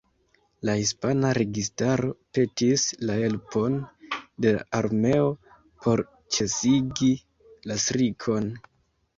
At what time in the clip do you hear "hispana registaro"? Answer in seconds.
0.83-2.07